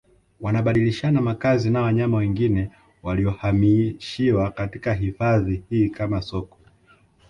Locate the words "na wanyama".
1.69-2.17